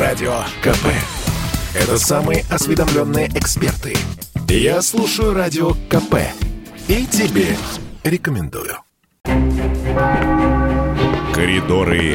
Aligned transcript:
Радио 0.00 0.32
КП. 0.62 0.86
Это 1.74 1.98
самые 1.98 2.40
осведомленные 2.50 3.26
эксперты. 3.36 3.92
Я 4.48 4.80
слушаю 4.80 5.34
Радио 5.34 5.72
КП. 5.90 6.14
И 6.88 7.04
тебе 7.04 7.48
рекомендую. 8.02 8.76
Коридоры 11.34 12.14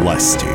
власти. 0.00 0.46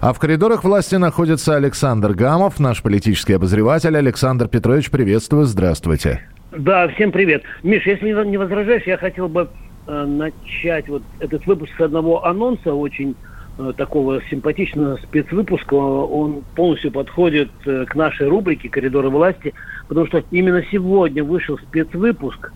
А 0.00 0.12
в 0.12 0.20
коридорах 0.20 0.62
власти 0.62 0.94
находится 0.94 1.56
Александр 1.56 2.12
Гамов, 2.12 2.60
наш 2.60 2.80
политический 2.80 3.32
обозреватель. 3.32 3.96
Александр 3.96 4.46
Петрович, 4.46 4.92
приветствую, 4.92 5.46
здравствуйте. 5.46 6.28
Да, 6.52 6.86
всем 6.90 7.10
привет. 7.10 7.42
Миш, 7.64 7.84
если 7.86 8.12
не 8.24 8.36
возражаешь, 8.36 8.84
я 8.86 8.96
хотел 8.98 9.28
бы 9.28 9.48
начать 9.86 10.88
вот 10.88 11.02
этот 11.20 11.46
выпуск 11.46 11.72
с 11.76 11.80
одного 11.80 12.24
анонса, 12.24 12.74
очень 12.74 13.14
э, 13.58 13.72
такого 13.76 14.22
симпатичного 14.30 14.96
спецвыпуска. 14.96 15.74
Он 15.74 16.42
полностью 16.54 16.90
подходит 16.90 17.50
э, 17.66 17.84
к 17.86 17.94
нашей 17.94 18.28
рубрике 18.28 18.68
«Коридоры 18.68 19.10
власти», 19.10 19.54
потому 19.88 20.06
что 20.06 20.22
именно 20.30 20.64
сегодня 20.70 21.22
вышел 21.22 21.58
спецвыпуск 21.58 22.52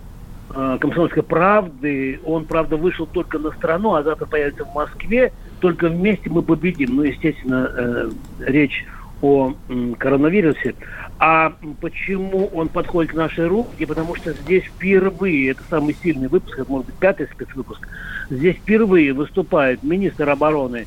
э, 0.54 0.78
«Комсомольской 0.80 1.22
правды». 1.22 2.20
Он, 2.24 2.44
правда, 2.44 2.76
вышел 2.76 3.06
только 3.06 3.38
на 3.38 3.50
страну, 3.52 3.94
а 3.94 4.02
завтра 4.02 4.26
появится 4.26 4.64
в 4.64 4.74
Москве– 4.74 5.32
только 5.60 5.88
вместе 5.88 6.30
мы 6.30 6.42
победим. 6.42 6.96
Ну, 6.96 7.02
естественно, 7.02 7.70
э, 7.74 8.10
речь 8.40 8.86
о 9.22 9.54
коронавирусе. 9.98 10.74
А 11.18 11.52
почему 11.80 12.46
он 12.54 12.68
подходит 12.68 13.12
к 13.12 13.14
нашей 13.14 13.46
рубрике? 13.46 13.86
Потому 13.86 14.14
что 14.14 14.32
здесь 14.32 14.64
впервые, 14.64 15.50
это 15.50 15.62
самый 15.68 15.96
сильный 16.02 16.28
выпуск, 16.28 16.58
это 16.58 16.70
может 16.70 16.86
быть 16.86 16.94
пятый 16.96 17.26
спецвыпуск, 17.26 17.88
здесь 18.30 18.56
впервые 18.56 19.12
выступает 19.12 19.82
министр 19.82 20.30
обороны 20.30 20.86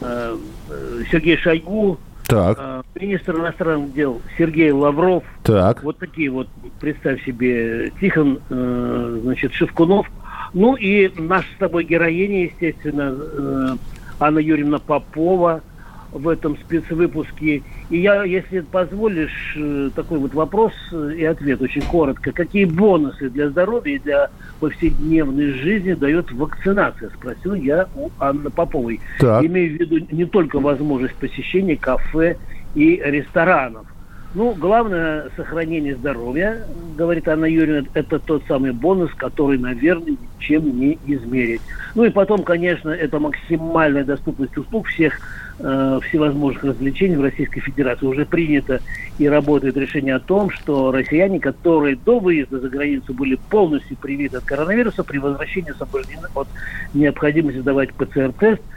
э, 0.00 0.36
э 0.70 1.02
Сергей 1.10 1.36
Шойгу, 1.36 1.98
так. 2.28 2.58
Э, 2.60 2.82
министр 2.94 3.36
иностранных 3.36 3.94
дел 3.94 4.20
Сергей 4.36 4.70
Лавров. 4.70 5.24
Так. 5.44 5.82
Вот 5.82 5.98
такие 5.98 6.30
вот, 6.30 6.46
представь 6.78 7.24
себе, 7.24 7.90
Тихон, 8.00 8.40
э, 8.50 9.20
значит, 9.22 9.54
Шевкунов. 9.54 10.06
Ну 10.52 10.74
и 10.74 11.10
наша 11.18 11.48
с 11.54 11.58
тобой 11.58 11.84
героиня, 11.84 12.44
естественно, 12.44 13.16
э, 13.16 13.76
Анна 14.20 14.38
Юрьевна 14.40 14.78
Попова 14.78 15.62
в 16.12 16.28
этом 16.28 16.56
спецвыпуске. 16.56 17.62
И 17.90 17.98
я, 17.98 18.24
если 18.24 18.60
позволишь, 18.60 19.54
э, 19.56 19.90
такой 19.94 20.18
вот 20.18 20.34
вопрос 20.34 20.72
и 20.92 21.24
ответ 21.24 21.60
очень 21.60 21.82
коротко. 21.82 22.32
Какие 22.32 22.64
бонусы 22.64 23.30
для 23.30 23.50
здоровья 23.50 23.96
и 23.96 23.98
для 23.98 24.30
повседневной 24.60 25.52
жизни 25.52 25.92
дает 25.94 26.32
вакцинация? 26.32 27.10
Спросил 27.10 27.54
я 27.54 27.88
у 27.94 28.10
Анны 28.18 28.50
Поповой. 28.50 29.00
Так. 29.18 29.44
Имею 29.44 29.76
в 29.76 29.80
виду 29.80 30.06
не 30.10 30.24
только 30.24 30.60
возможность 30.60 31.14
посещения 31.14 31.76
кафе 31.76 32.36
и 32.74 33.00
ресторанов. 33.04 33.86
Ну, 34.34 34.54
главное 34.54 35.30
сохранение 35.36 35.96
здоровья, 35.96 36.62
говорит 36.98 37.26
Анна 37.28 37.46
Юрьевна, 37.46 37.88
это 37.94 38.18
тот 38.18 38.42
самый 38.46 38.72
бонус, 38.72 39.10
который, 39.14 39.56
наверное, 39.56 40.16
ничем 40.38 40.78
не 40.78 40.98
измерить. 41.06 41.62
Ну 41.94 42.04
и 42.04 42.10
потом, 42.10 42.42
конечно, 42.42 42.90
это 42.90 43.18
максимальная 43.18 44.04
доступность 44.04 44.56
услуг 44.58 44.88
всех 44.88 45.18
э, 45.60 46.00
всевозможных 46.06 46.62
развлечений 46.62 47.16
в 47.16 47.22
Российской 47.22 47.60
Федерации. 47.60 48.04
Уже 48.04 48.26
принято 48.26 48.80
и 49.18 49.26
работает 49.26 49.78
решение 49.78 50.16
о 50.16 50.20
том, 50.20 50.50
что 50.50 50.92
россияне, 50.92 51.40
которые 51.40 51.96
до 51.96 52.18
выезда 52.20 52.60
за 52.60 52.68
границу 52.68 53.14
были 53.14 53.38
полностью 53.48 53.96
привиты 53.96 54.36
от 54.36 54.44
коронавируса, 54.44 55.04
при 55.04 55.16
возвращении 55.16 55.70
освобождены 55.70 56.28
от 56.34 56.48
необходимости 56.92 57.60
сдавать 57.60 57.94
ПЦР-тест– 57.94 58.60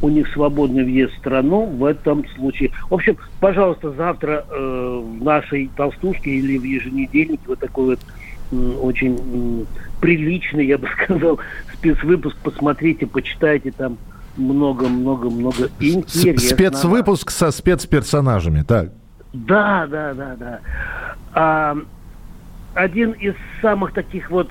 у 0.00 0.08
них 0.08 0.28
свободный 0.32 0.84
въезд 0.84 1.14
в 1.14 1.18
страну 1.18 1.66
в 1.66 1.84
этом 1.84 2.26
случае. 2.36 2.70
В 2.90 2.94
общем, 2.94 3.16
пожалуйста, 3.40 3.92
завтра 3.92 4.44
э, 4.50 5.02
в 5.04 5.22
нашей 5.22 5.70
толстушке 5.76 6.30
или 6.30 6.58
в 6.58 6.64
еженедельнике 6.64 7.42
вот 7.46 7.60
такой 7.60 7.96
вот 7.96 8.00
э, 8.52 8.56
очень 8.56 9.16
э, 9.16 9.64
приличный, 10.00 10.66
я 10.66 10.78
бы 10.78 10.88
сказал, 11.04 11.38
спецвыпуск. 11.74 12.36
Посмотрите, 12.42 13.06
почитайте 13.06 13.70
там 13.70 13.98
много-много-много 14.36 15.70
интересного. 15.80 16.56
Спецвыпуск 16.56 17.30
со 17.30 17.50
спецперсонажами, 17.50 18.62
так? 18.62 18.92
Да, 19.32 19.86
да, 19.86 20.14
да, 20.14 20.36
да. 20.38 20.60
А, 21.34 21.76
один 22.74 23.12
из 23.12 23.34
самых 23.60 23.92
таких 23.92 24.30
вот 24.30 24.48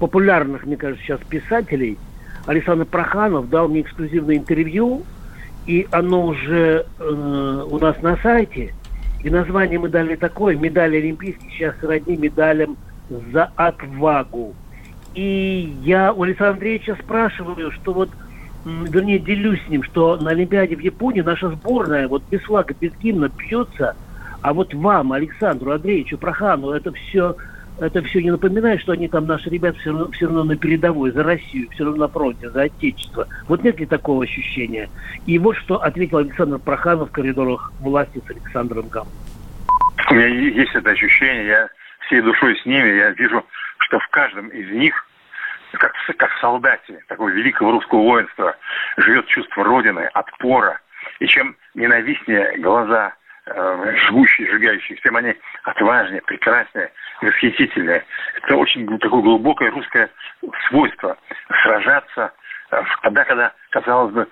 популярных, 0.00 0.66
мне 0.66 0.76
кажется, 0.76 1.02
сейчас 1.02 1.20
писателей– 1.28 1.98
Александр 2.46 2.84
Проханов 2.84 3.48
дал 3.50 3.68
мне 3.68 3.82
эксклюзивное 3.82 4.36
интервью, 4.36 5.02
и 5.66 5.86
оно 5.90 6.26
уже 6.26 6.86
э, 6.98 7.66
у 7.70 7.78
нас 7.78 8.00
на 8.02 8.16
сайте. 8.18 8.72
И 9.24 9.30
название 9.30 9.78
мы 9.78 9.88
дали 9.88 10.14
такое, 10.14 10.56
медаль 10.56 10.96
олимпийский, 10.96 11.50
сейчас 11.50 11.74
сродни 11.80 12.16
медалям 12.16 12.76
за 13.32 13.50
отвагу. 13.56 14.54
И 15.14 15.74
я 15.82 16.12
у 16.12 16.22
Александра 16.22 16.52
Андреевича 16.52 16.96
спрашиваю, 17.02 17.72
что 17.72 17.92
вот, 17.92 18.10
вернее, 18.64 19.18
делюсь 19.18 19.60
с 19.66 19.68
ним, 19.68 19.82
что 19.82 20.16
на 20.16 20.30
Олимпиаде 20.30 20.76
в 20.76 20.80
Японии 20.80 21.22
наша 21.22 21.50
сборная 21.50 22.06
вот 22.06 22.22
без 22.30 22.40
флага, 22.42 22.74
без 22.78 22.92
гимна 23.02 23.28
пьется, 23.28 23.96
а 24.42 24.52
вот 24.52 24.72
вам, 24.74 25.12
Александру 25.12 25.72
Андреевичу 25.72 26.18
Прохану, 26.18 26.70
это 26.70 26.92
все 26.92 27.34
это 27.78 28.02
все 28.02 28.22
не 28.22 28.30
напоминает, 28.30 28.80
что 28.80 28.92
они 28.92 29.08
там, 29.08 29.26
наши 29.26 29.50
ребята, 29.50 29.78
все 29.78 29.90
равно, 29.90 30.10
все 30.12 30.26
равно 30.26 30.44
на 30.44 30.56
передовой, 30.56 31.10
за 31.10 31.22
Россию, 31.22 31.68
все 31.70 31.84
равно 31.84 32.06
на 32.06 32.08
фронте, 32.08 32.50
за 32.50 32.62
Отечество. 32.62 33.26
Вот 33.48 33.62
нет 33.62 33.78
ли 33.78 33.86
такого 33.86 34.24
ощущения? 34.24 34.88
И 35.26 35.38
вот 35.38 35.56
что 35.56 35.82
ответил 35.82 36.18
Александр 36.18 36.58
Проханов 36.58 37.10
в 37.10 37.12
коридорах 37.12 37.72
власти 37.80 38.22
с 38.26 38.30
Александром 38.30 38.88
Гамом. 38.88 39.12
У 40.10 40.14
меня 40.14 40.26
есть 40.26 40.74
это 40.74 40.90
ощущение, 40.90 41.46
я 41.46 41.68
всей 42.06 42.22
душой 42.22 42.56
с 42.56 42.64
ними, 42.64 42.96
я 42.96 43.10
вижу, 43.10 43.44
что 43.78 43.98
в 43.98 44.08
каждом 44.08 44.48
из 44.48 44.70
них, 44.70 44.94
как, 45.72 45.92
как 46.16 46.30
в 46.30 46.40
солдате 46.40 47.00
такого 47.08 47.28
великого 47.28 47.72
русского 47.72 48.00
воинства, 48.00 48.56
живет 48.96 49.26
чувство 49.26 49.64
Родины, 49.64 50.08
отпора. 50.14 50.80
И 51.18 51.26
чем 51.26 51.56
ненавистнее 51.74 52.58
глаза 52.58 53.14
живущие, 53.46 54.48
сжигающие, 54.50 54.98
тем 54.98 55.16
они 55.16 55.34
отважнее, 55.64 56.22
прекраснее, 56.22 56.90
восхитительное. 57.22 58.04
Это 58.42 58.56
очень 58.56 58.86
такое 58.98 59.22
глубокое 59.22 59.70
русское 59.70 60.10
свойство 60.68 61.16
сражаться 61.62 62.32
э, 62.70 62.82
тогда, 63.02 63.24
когда, 63.24 63.52
казалось 63.70 64.12
бы, 64.12 64.28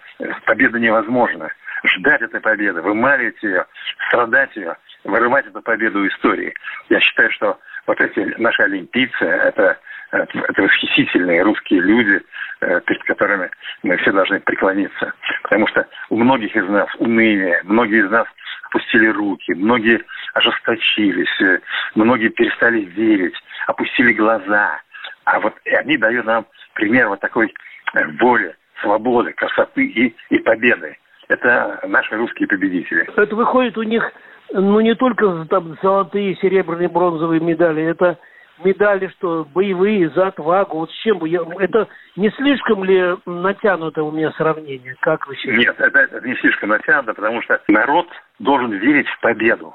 победа 0.46 0.78
невозможна. 0.78 1.48
Ждать 1.84 2.22
этой 2.22 2.40
победы, 2.40 2.80
вымаливать 2.80 3.40
ее, 3.42 3.66
страдать 4.08 4.54
ее, 4.56 4.76
вырывать 5.04 5.46
эту 5.46 5.60
победу 5.60 6.06
истории. 6.08 6.54
Я 6.88 6.98
считаю, 7.00 7.30
что 7.32 7.58
вот 7.86 8.00
эти 8.00 8.34
наши 8.40 8.62
олимпийцы, 8.62 9.24
это, 9.24 9.78
это 10.10 10.62
восхитительные 10.62 11.42
русские 11.42 11.82
люди, 11.82 12.22
э, 12.62 12.80
перед 12.80 13.02
которыми 13.04 13.50
мы 13.82 13.96
все 13.98 14.12
должны 14.12 14.40
преклониться. 14.40 15.12
Потому 15.42 15.66
что 15.68 15.86
у 16.08 16.16
многих 16.16 16.56
из 16.56 16.66
нас 16.68 16.88
уныние, 16.98 17.60
многие 17.64 18.04
из 18.04 18.10
нас 18.10 18.26
опустили 18.74 19.06
руки, 19.06 19.54
многие 19.54 20.02
ожесточились, 20.34 21.40
э, 21.40 21.60
многие 21.94 22.28
перестали 22.28 22.80
верить, 22.80 23.34
опустили 23.66 24.12
глаза. 24.12 24.80
А 25.24 25.40
вот 25.40 25.54
они 25.78 25.96
дают 25.96 26.26
нам 26.26 26.46
пример 26.74 27.08
вот 27.08 27.20
такой 27.20 27.54
э, 27.94 28.06
воли, 28.20 28.54
свободы, 28.82 29.32
красоты 29.32 29.84
и, 29.86 30.14
и 30.30 30.38
победы. 30.38 30.96
Это 31.28 31.80
наши 31.86 32.16
русские 32.16 32.48
победители. 32.48 33.08
Это 33.16 33.34
выходит 33.34 33.78
у 33.78 33.82
них, 33.82 34.10
ну, 34.52 34.80
не 34.80 34.94
только 34.94 35.46
там 35.48 35.76
золотые, 35.82 36.36
серебряные, 36.36 36.88
бронзовые 36.88 37.40
медали, 37.40 37.82
это 37.82 38.18
медали, 38.62 39.08
что 39.18 39.46
боевые 39.52 40.10
за 40.10 40.28
отвагу. 40.28 40.80
Вот 40.80 40.90
с 40.90 41.02
чем 41.02 41.18
бы 41.18 41.28
я... 41.28 41.40
Это 41.58 41.88
не 42.16 42.30
слишком 42.30 42.84
ли 42.84 43.16
натянуто 43.26 44.02
у 44.02 44.10
меня 44.10 44.32
сравнение? 44.32 44.96
Как 45.00 45.26
вы 45.26 45.36
считаете? 45.36 45.62
Нет, 45.62 45.80
это, 45.80 45.98
это 45.98 46.28
не 46.28 46.34
слишком 46.36 46.70
натянуто, 46.70 47.14
потому 47.14 47.42
что 47.42 47.60
народ 47.68 48.06
должен 48.38 48.72
верить 48.72 49.08
в 49.08 49.20
победу. 49.20 49.74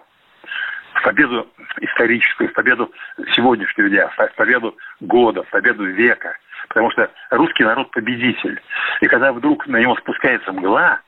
В 0.94 1.04
победу 1.04 1.48
историческую, 1.81 2.50
в 2.50 2.54
победу 2.54 2.92
сегодняшнего 3.33 3.89
дня, 3.89 4.09
в 4.09 4.36
победу 4.36 4.75
года, 5.00 5.44
в 5.44 5.50
победу 5.50 5.86
века. 5.86 6.36
Потому 6.68 6.92
что 6.92 7.09
русский 7.31 7.63
народ 7.63 7.92
победитель. 7.92 8.59
И 9.01 9.07
когда 9.07 9.31
вдруг 9.33 9.65
на 9.68 9.77
него 9.77 9.95
спускается 9.95 10.51
мгла, 10.51 11.00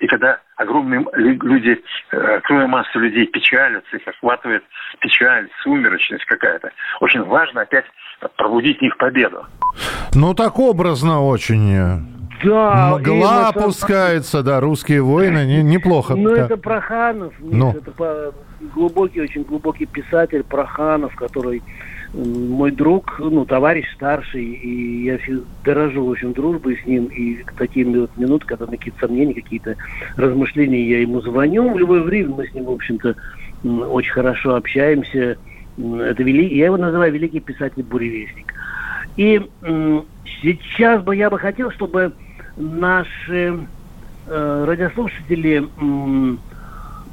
и 0.00 0.06
когда 0.06 0.40
огромные 0.56 1.04
люди, 1.14 1.82
э, 2.12 2.16
огромная 2.16 2.66
масса 2.66 2.98
людей 2.98 3.26
печалятся, 3.26 3.96
их 3.96 4.06
охватывает 4.06 4.62
печаль, 5.00 5.48
сумеречность 5.62 6.24
какая-то, 6.26 6.70
очень 7.00 7.22
важно 7.22 7.62
опять 7.62 7.86
пробудить 8.36 8.78
в 8.78 8.82
них 8.82 8.96
победу. 8.96 9.46
Ну, 10.14 10.34
так 10.34 10.58
образно 10.58 11.22
очень. 11.22 12.16
Да, 12.44 12.98
Мгла 12.98 13.48
опускается, 13.48 14.42
да, 14.42 14.60
русские 14.60 15.02
воины, 15.02 15.46
не, 15.46 15.62
неплохо. 15.62 16.14
Ну, 16.14 16.30
это 16.30 16.56
Проханов, 16.56 17.32
ну. 17.38 17.70
это 17.70 18.32
глубокий, 18.74 19.22
очень 19.22 19.42
глубокий 19.42 19.86
писатель 19.86 20.44
Проханов, 20.44 21.14
который 21.16 21.62
мой 22.12 22.70
друг, 22.70 23.18
ну, 23.18 23.44
товарищ 23.44 23.86
старший, 23.94 24.44
и 24.44 25.04
я 25.04 25.18
дорожу, 25.64 26.06
в 26.06 26.10
общем, 26.10 26.32
дружбой 26.32 26.78
с 26.82 26.86
ним, 26.86 27.06
и 27.06 27.36
к 27.36 27.52
таким 27.52 27.92
вот 27.92 28.16
минут, 28.16 28.44
когда 28.44 28.66
какие-то 28.66 29.00
сомнения, 29.00 29.34
какие-то 29.34 29.76
размышления, 30.16 30.88
я 30.88 31.00
ему 31.00 31.20
звоню 31.20 31.72
в 31.72 31.78
любое 31.78 32.02
время, 32.02 32.34
мы 32.34 32.46
с 32.46 32.54
ним, 32.54 32.64
в 32.64 32.70
общем-то, 32.70 33.14
очень 33.64 34.12
хорошо 34.12 34.54
общаемся. 34.54 35.36
Это 35.78 36.22
вели... 36.22 36.56
Я 36.56 36.66
его 36.66 36.76
называю 36.76 37.12
великий 37.12 37.40
писатель-буревестник. 37.40 38.54
И 39.16 39.42
сейчас 40.42 41.02
бы 41.02 41.16
я 41.16 41.30
бы 41.30 41.38
хотел, 41.38 41.70
чтобы 41.70 42.12
наши 42.56 43.58
э, 44.26 44.64
радиослушатели 44.66 45.66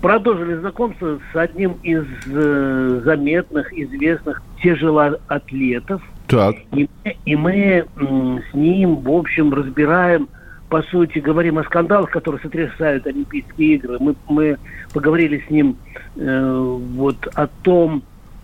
продолжили 0.03 0.55
знакомство 0.55 1.17
с 1.31 1.35
одним 1.35 1.77
из 1.81 2.03
э, 2.25 3.01
заметных, 3.05 3.71
известных 3.71 4.43
тяжелоатлетов. 4.61 6.01
Так. 6.27 6.57
И, 6.73 6.89
и 7.23 7.35
мы 7.37 7.85
м, 7.95 8.41
с 8.51 8.53
ним, 8.53 8.97
в 8.97 9.09
общем, 9.09 9.53
разбираем, 9.53 10.27
по 10.67 10.81
сути, 10.83 11.19
говорим 11.19 11.57
о 11.57 11.63
скандалах, 11.63 12.09
которые 12.09 12.41
сотрясают 12.41 13.07
Олимпийские 13.07 13.75
игры. 13.75 13.97
Мы, 14.01 14.15
мы 14.27 14.57
поговорили 14.93 15.41
с 15.47 15.49
ним 15.49 15.77
э, 16.17 16.77
вот 16.95 17.25
о 17.35 17.47
том, 17.47 18.03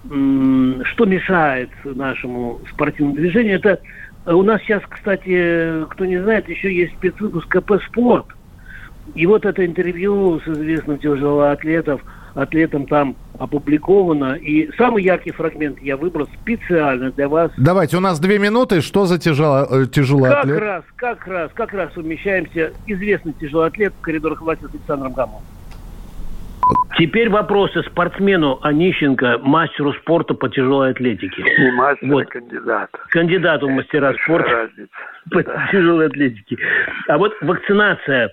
м, 0.10 0.82
что 0.86 1.04
мешает 1.04 1.72
нашему 1.84 2.62
спортивному 2.72 3.18
движению. 3.18 3.58
Это 3.58 3.82
у 4.26 4.44
нас 4.44 4.62
сейчас, 4.62 4.82
кстати, 4.88 5.84
кто 5.90 6.06
не 6.06 6.24
знает, 6.24 6.48
еще 6.48 6.74
есть 6.74 6.94
спецвыпуск 6.94 7.50
КП 7.50 7.84
«Спорт», 7.86 8.28
и 9.16 9.26
вот 9.26 9.46
это 9.46 9.66
интервью 9.66 10.40
с 10.40 10.48
известным 10.48 10.98
тяжелоатлетом, 11.00 12.02
атлетом 12.36 12.86
там 12.86 13.16
опубликовано. 13.38 14.34
И 14.34 14.70
самый 14.78 15.04
яркий 15.04 15.32
фрагмент 15.32 15.80
я 15.82 15.98
выбрал 15.98 16.28
специально 16.42 17.12
для 17.12 17.28
вас. 17.28 17.52
Давайте, 17.58 17.98
у 17.98 18.00
нас 18.00 18.20
две 18.20 18.40
минуты. 18.40 18.82
Что 18.82 19.06
за 19.06 19.20
тяжело, 19.20 19.66
э, 19.70 19.86
тяжелоатлет? 19.88 20.56
Как 20.56 20.64
раз, 20.64 20.84
как 20.96 21.28
раз, 21.28 21.52
как 21.54 21.74
раз 21.74 21.98
умещаемся. 21.98 22.74
Известный 22.88 23.34
тяжелоатлет 23.34 23.94
в 23.94 24.02
коридорах 24.02 24.42
власти 24.42 24.66
с 24.66 24.74
Александром 24.74 25.14
Гамовым. 25.14 25.44
Теперь 26.98 27.30
вопросы 27.30 27.82
спортсмену 27.84 28.60
Онищенко, 28.62 29.40
мастеру 29.42 29.94
спорта 29.94 30.34
по 30.34 30.50
тяжелой 30.50 30.92
атлетике. 30.92 31.44
Не 31.58 31.72
мастер, 31.72 32.08
вот. 32.10 32.24
а 32.24 32.26
кандидат. 32.26 32.90
Кандидату 33.10 33.68
в 33.68 33.72
мастера 33.72 34.14
спорта 34.24 34.50
разница. 34.50 34.92
по 35.32 35.44
да. 35.44 35.70
тяжелой 35.72 36.08
атлетике. 36.08 36.58
А 37.08 37.18
вот 37.18 37.34
вакцинация 37.42 38.30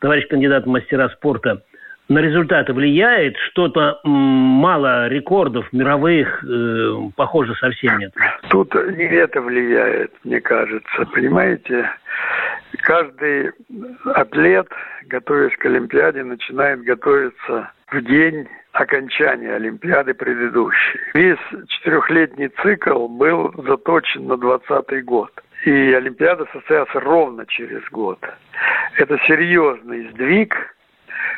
товарищ 0.00 0.26
кандидат 0.28 0.64
в 0.64 0.68
мастера 0.68 1.08
спорта, 1.10 1.62
на 2.08 2.18
результаты 2.18 2.72
влияет? 2.72 3.36
Что-то 3.50 4.00
мало 4.04 5.08
рекордов 5.08 5.72
мировых, 5.72 6.44
э, 6.44 6.94
похоже, 7.16 7.54
совсем 7.54 7.98
нет. 7.98 8.12
Тут 8.48 8.74
не 8.74 9.04
это 9.04 9.40
влияет, 9.40 10.12
мне 10.24 10.40
кажется. 10.40 11.06
Понимаете, 11.14 11.88
каждый 12.82 13.52
атлет, 14.14 14.68
готовясь 15.06 15.56
к 15.56 15.64
Олимпиаде, 15.66 16.24
начинает 16.24 16.82
готовиться 16.82 17.70
в 17.92 18.00
день 18.02 18.48
окончания 18.72 19.54
Олимпиады 19.54 20.14
предыдущей. 20.14 21.00
Весь 21.14 21.38
четырехлетний 21.68 22.48
цикл 22.62 23.08
был 23.08 23.52
заточен 23.66 24.26
на 24.26 24.36
2020 24.36 25.04
год. 25.04 25.30
И 25.64 25.92
Олимпиада 25.92 26.46
состоялась 26.52 26.94
ровно 26.94 27.44
через 27.46 27.82
год. 27.90 28.18
Это 28.96 29.18
серьезный 29.26 30.08
сдвиг 30.10 30.56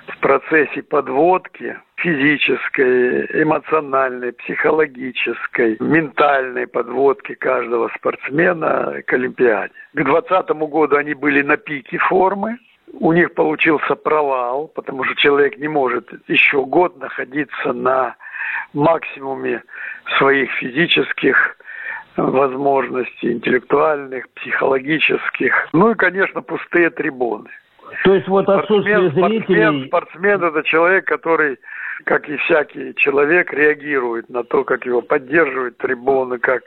в 0.06 0.18
процессе 0.18 0.82
подводки 0.82 1.76
физической, 1.96 3.42
эмоциональной, 3.42 4.32
психологической, 4.32 5.76
ментальной 5.80 6.66
подводки 6.66 7.34
каждого 7.34 7.90
спортсмена 7.96 9.02
к 9.06 9.12
Олимпиаде. 9.12 9.74
К 9.92 10.04
2020 10.04 10.50
году 10.70 10.96
они 10.96 11.14
были 11.14 11.42
на 11.42 11.56
пике 11.56 11.98
формы, 11.98 12.58
у 12.92 13.12
них 13.12 13.34
получился 13.34 13.94
провал, 13.94 14.68
потому 14.68 15.04
что 15.04 15.14
человек 15.16 15.58
не 15.58 15.68
может 15.68 16.08
еще 16.28 16.64
год 16.64 16.98
находиться 16.98 17.72
на 17.72 18.16
максимуме 18.72 19.62
своих 20.18 20.50
физических 20.52 21.56
возможностей 22.16 23.32
интеллектуальных, 23.32 24.28
психологических. 24.30 25.68
Ну 25.72 25.90
и, 25.90 25.94
конечно, 25.94 26.42
пустые 26.42 26.90
трибуны. 26.90 27.48
То 28.04 28.14
есть 28.14 28.28
вот 28.28 28.48
отсутствие 28.48 29.10
спортсмен, 29.10 29.28
зрителей... 29.28 29.86
Спортсмен, 29.86 29.86
спортсмен– 29.88 30.44
это 30.44 30.62
человек, 30.62 31.04
который, 31.04 31.58
как 32.04 32.28
и 32.28 32.36
всякий 32.38 32.94
человек, 32.96 33.52
реагирует 33.52 34.30
на 34.30 34.44
то, 34.44 34.64
как 34.64 34.86
его 34.86 35.02
поддерживают 35.02 35.76
трибуны, 35.78 36.38
как 36.38 36.62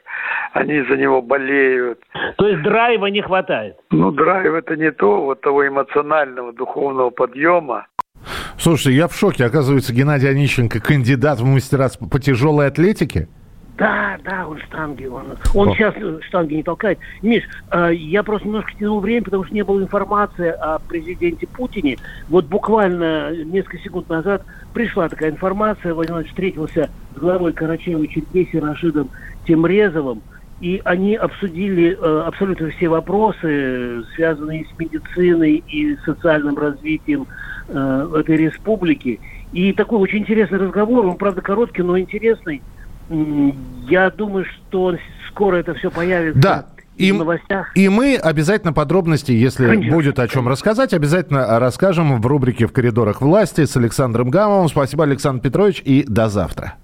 они 0.54 0.82
за 0.84 0.98
него 0.98 1.22
болеют. 1.22 2.00
То 2.38 2.48
есть 2.48 2.62
драйва 2.62 3.08
не 3.08 3.22
хватает? 3.22 3.76
Ну, 3.92 4.12
драйв– 4.12 4.54
это 4.56 4.76
не 4.76 4.92
то, 4.92 5.22
вот 5.22 5.42
того 5.42 5.68
эмоционального, 5.68 6.54
духовного 6.54 7.10
подъема. 7.10 7.88
Слушайте, 8.58 8.98
я 8.98 9.08
в 9.08 9.16
шоке. 9.16 9.46
Оказывается, 9.46 9.94
Геннадий 9.94 10.30
Онищенко 10.30 10.80
кандидат 10.80 11.40
в 11.40 11.46
мастера 11.46 11.90
по 12.12 12.20
тяжелой 12.20 12.68
атлетике? 12.68 13.28
Да, 13.78 14.18
да, 14.24 14.48
он 14.48 14.60
штанги, 14.60 15.06
он, 15.06 15.38
он 15.54 15.70
О. 15.70 15.76
сейчас 15.76 15.94
штанги 16.24 16.54
не 16.54 16.64
толкает. 16.64 16.98
Миш, 17.22 17.44
э, 17.72 17.92
я 17.94 18.24
просто 18.24 18.48
немножко 18.48 18.72
тянул 18.80 19.02
время, 19.02 19.24
потому 19.24 19.44
что 19.44 19.54
не 19.54 19.64
было 19.64 19.82
информации 19.82 20.48
о 20.48 20.80
президенте 20.80 21.46
Путине. 21.46 21.98
Вот 22.30 22.46
буквально 22.46 23.36
несколько 23.44 23.80
секунд 23.80 24.08
назад 24.08 24.44
пришла 24.74 25.10
такая 25.10 25.32
информация, 25.32 25.94
Владимир 25.94 26.24
встретился 26.26 26.90
с 27.16 27.20
главой 27.20 27.52
Карачаева-Черкесии 27.52 28.60
Рашидом 28.60 29.10
Темрезовым, 29.46 30.22
и 30.62 30.82
они 30.86 31.16
обсудили 31.16 31.98
э, 32.00 32.24
абсолютно 32.26 32.70
все 32.70 32.88
вопросы, 32.88 34.06
связанные 34.16 34.66
с 34.66 34.80
медициной 34.80 35.64
и 35.68 35.98
социальным 36.06 36.58
развитием 36.58 37.28
э, 37.68 38.10
этой 38.20 38.38
республики. 38.38 39.20
И 39.52 39.74
такой 39.74 40.00
очень 40.00 40.20
интересный 40.20 40.60
разговор, 40.60 41.06
он, 41.06 41.18
правда, 41.18 41.42
короткий, 41.42 41.82
но 41.82 42.00
интересный. 42.00 42.62
Я 43.10 44.10
думаю, 44.10 44.46
что 44.46 44.96
скоро 45.30 45.58
это 45.58 45.74
все 45.76 45.92
появится. 45.92 46.42
Да. 46.42 46.66
И, 46.98 47.14
и 47.76 47.90
мы 47.90 48.16
обязательно 48.16 48.72
подробности, 48.72 49.34
если 49.34 49.68
конечно, 49.68 49.94
будет 49.94 50.18
о 50.18 50.30
чем 50.30 50.48
рассказать, 50.48 50.94
обязательно 50.94 51.60
расскажем 51.60 52.22
в 52.22 52.26
рубрике 52.26 52.68
«В 52.68 52.72
коридорах 52.72 53.22
власти» 53.22 53.66
с 53.66 53.76
Александром 53.76 54.30
Гамовым. 54.30 54.70
Спасибо, 54.70 55.04
Александр 55.04 55.42
Петрович, 55.42 55.82
и 55.84 56.06
до 56.08 56.30
завтра. 56.30 56.76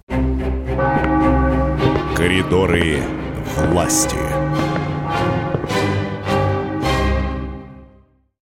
Коридоры 2.18 2.98
власти. 3.56 4.18